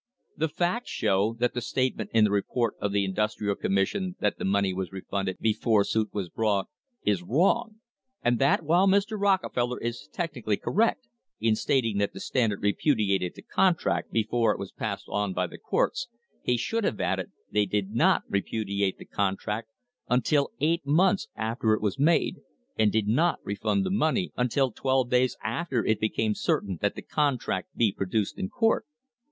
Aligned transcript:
The 0.35 0.49
facts 0.49 0.89
show 0.89 1.35
that 1.37 1.53
the 1.53 1.61
statement 1.61 2.09
in 2.11 2.23
the 2.23 2.31
report 2.31 2.73
of 2.81 2.91
the 2.91 3.05
Indus 3.05 3.35
trial 3.35 3.53
Commission 3.53 4.15
that 4.19 4.39
the 4.39 4.45
money 4.45 4.73
was 4.73 4.91
refunded 4.91 5.37
before 5.37 5.83
suit 5.83 6.09
was 6.11 6.27
brought 6.27 6.69
is 7.03 7.21
wrong, 7.21 7.75
and 8.23 8.39
that, 8.39 8.63
while 8.65 8.87
Mr. 8.87 9.11
Rockefeller 9.21 9.79
is 9.79 10.09
technically 10.11 10.57
correct 10.57 11.07
in 11.39 11.55
stating 11.55 11.99
that 11.99 12.13
the 12.13 12.19
Standard 12.19 12.63
repudiated 12.63 13.33
the 13.35 13.43
contract 13.43 14.11
before 14.11 14.51
it 14.51 14.57
was 14.57 14.71
passed 14.71 15.05
on 15.07 15.33
by 15.33 15.45
the 15.45 15.59
courts, 15.59 16.07
he 16.41 16.57
should 16.57 16.83
have 16.83 16.99
added 16.99 17.31
they 17.51 17.67
did 17.67 17.91
not 17.91 18.23
repudiate 18.27 18.97
the 18.97 19.05
contract 19.05 19.69
until 20.09 20.49
eight 20.59 20.83
months 20.83 21.27
after 21.35 21.73
it 21.75 21.81
was 21.83 21.99
made, 21.99 22.37
and 22.75 22.91
did 22.91 23.07
not 23.07 23.37
refund 23.43 23.85
the 23.85 23.91
money 23.91 24.31
until 24.35 24.71
twelve 24.71 25.11
days 25.11 25.37
after 25.43 25.85
it 25.85 25.99
became 25.99 26.33
certain 26.33 26.79
that 26.81 26.95
the 26.95 27.03
contract 27.03 27.69
would 27.75 27.77
be 27.77 27.91
produced 27.93 28.39
in 28.39 28.49
court. 28.49 28.87